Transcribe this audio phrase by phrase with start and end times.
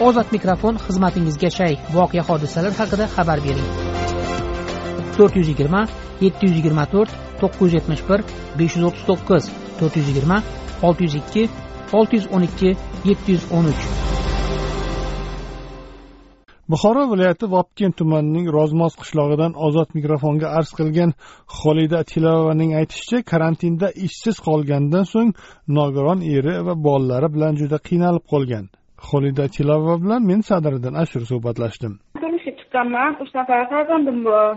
[0.00, 1.74] ozod mikrofon xizmatingizga shay.
[1.94, 3.68] Voqea hodisalar haqida xabar bering.
[5.16, 5.82] To'rt yuz yigirma
[6.24, 8.20] yetti yuz yigirma to'rt to'qqiz yuz yetmish bir
[8.58, 9.44] besh yuz o'ttiz to'qqiz
[9.78, 10.38] to'rt yuz yigirma
[10.86, 11.42] olti yuz ikki
[11.98, 12.70] olti yuz o'n ikki
[13.08, 13.82] yetti yuz o'n uch.
[16.70, 21.10] Buxoro viloyati vobkent tumanining rozmoz qishlog'idan ozod mikrofonga arz qilgan
[21.58, 25.30] xolida tilovaning aytishicha karantinda ishsiz qolganidan so'ng
[25.78, 28.66] nogiron eri va bolalari bilan juda qiynalib qolgan.
[29.10, 31.92] Xolida tilova bilan men sadriddin ashur suhbatlashdim.
[32.22, 34.50] Turmushga chiqqanman uch nafar farzandim bor.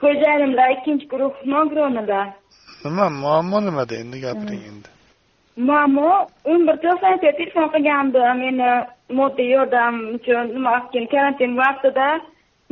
[0.00, 2.20] Xo'jayinimlar ikkinchi guruh nogironida.
[2.84, 4.88] Nima muammo nimada endi gapiring endi?
[5.68, 6.08] Muammo
[6.50, 8.34] o'n bir to'qsonga telefon qilgandim.
[8.44, 8.70] Meni
[9.18, 10.72] moddiy yordam uchun nima
[11.12, 12.08] karantin vaqtida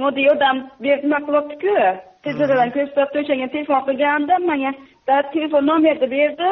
[0.02, 1.76] moddiy yordam berib nima qilyaptiku
[2.24, 4.40] tezradan ko'rsatib o'shanga telefon qilgandim.
[4.50, 4.72] Manga
[5.34, 6.50] telefon nomerni berdi.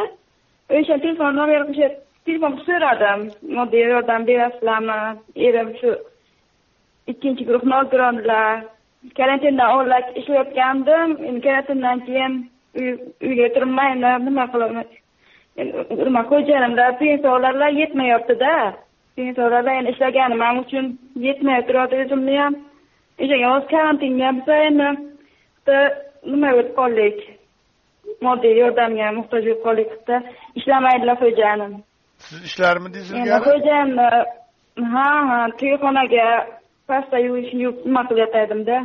[0.76, 1.88] O'sha telefon nomer o'sha
[2.26, 3.20] telefon so'radim
[3.56, 4.98] moddiy yordam berasizlarmi?
[5.46, 5.90] Erim shu
[7.12, 8.64] ikkinchi guruh nogironlar.
[9.18, 11.08] Karantindan oldin ishlayotgandim.
[11.26, 12.32] Endi karantindan keyin
[13.28, 14.86] uyga turmayman nima qilaman
[16.06, 18.54] nima xo'jayinimda pensiyalarlar yetmayaptida.
[19.16, 20.86] Pensiyalarlar endi ishlaganim uchun
[21.26, 22.54] yetmay turadi o'zimni ham.
[23.22, 24.88] O'shanga hozir karantinga biza endi
[26.32, 27.18] nima bo'lib qoldik?
[28.26, 30.16] Moddiy yordamga muhtoj bo'lib qoldik bitta
[30.58, 31.72] ishlamaydilar xo'jayinim
[32.26, 34.08] siz ishlarmidingiz endi ilgari xo'jayinni
[34.94, 36.28] ha ha to'yxonaga
[36.88, 38.78] pasta yuvish yuvib nima qilayotgandimda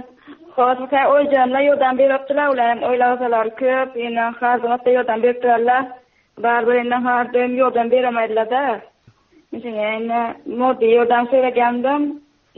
[0.57, 5.83] hozir o'yjanlar yordam beryaptilar ular ham oila a'zolari ko'p endi har marta yordam berib turadilar
[6.45, 8.63] baribir endi har doim yordam berolmaydilarda
[9.55, 10.21] o'shanga endi
[10.61, 12.01] moddiy yordam so'ragandim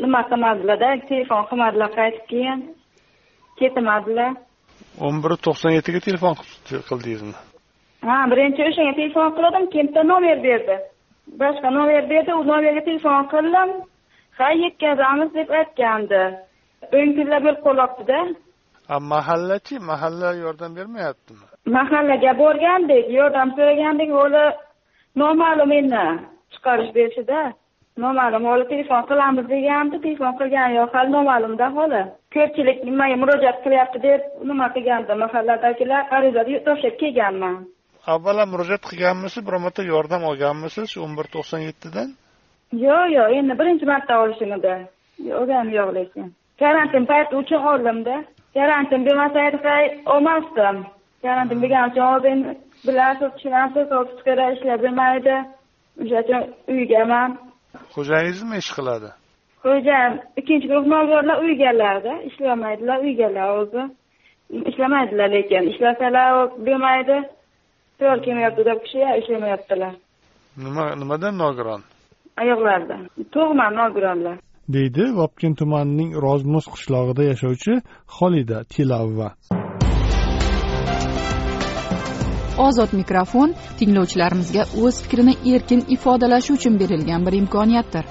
[0.03, 2.59] nima qilmadilarda telefon qilmadilar qaytib keyin.
[3.59, 4.31] Ketmadilar
[5.05, 6.33] o'n bir to'qson yettiga telefon
[6.89, 7.35] qildingizmi
[8.07, 10.75] ha birinchi o'shanga telefon qildim bitta nomer berdi.
[11.41, 13.69] Boshqa nomer berdi u nomerga telefon qildim.
[14.37, 16.21] Ha yetkazamiz deb aytgandi.
[16.97, 18.19] O'n kunlar bo'lib qolyaptida
[18.89, 21.45] a mahallachi mahalla yordam bermayaptimi?
[21.77, 24.45] Mahallaga borgandik yordam so'ragandik hali
[25.21, 26.05] noma'lum endi
[26.53, 27.41] chiqarish berishida.
[28.03, 32.01] Noma'lum hali telefon qilamiz degandi telefon qilgani yo'q hali noma'lumda hali.
[32.35, 33.97] Ko'pchilik nimaga murojaat qilyapti?
[34.07, 37.55] deb nima qilgandi mahalladagilar ariza tashlab kelganman
[38.07, 42.09] avvalo murojaat qilganmisiz biror marta yordam olganmisiz shu o'n bir to'qson yettidan?
[42.85, 44.73] Yo'q yo'q endi birinchi marta olishim edi
[45.39, 46.25] olganim yo'q lekin.
[46.59, 48.15] Karantin payti uchun oldimda
[48.53, 50.77] karantin bo'lmasa hay olmasdim.
[51.23, 55.35] Karantin bo'lgani uchun hozir endi bilasiz tushunasiz otpuskada ishlab bo'lmaydi
[56.01, 56.41] o'sha uchun
[56.73, 57.29] uygaman.
[57.95, 59.09] Xo'jayiningizmi ish qiladi?
[59.63, 63.83] Xo'jayim ikkinchi guruh nogironlar uygalarda ishlamaydilar uygalar o'zi
[64.69, 66.29] ishlamaydilar lekin ishlasalar
[66.67, 67.17] bo'lmaydi
[68.01, 69.93] to'g'ri kelmayapti deb kishi ishlamayaptilar
[70.65, 71.81] nima nimadan nogiron?
[72.41, 72.97] Oyoqlarida
[73.33, 74.37] tug'ma nogironlar.
[74.75, 77.73] Deydi vobkent tumanining rozmuz qishlog'ida yashovchi
[78.17, 79.29] xolida tilava.
[82.67, 83.49] Ozod mikrofon
[83.79, 88.05] tinglovchilarimizga o'z fikrini erkin ifodalashi uchun berilgan bir imkoniyatdir.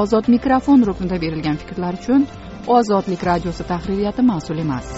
[0.00, 2.22] Ozod mikrofon ruknida berilgan fikrlar uchun
[2.76, 4.88] ozodlik radiosi tahririyati mas'ul emas